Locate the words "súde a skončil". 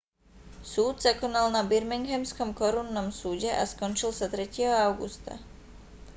3.21-4.09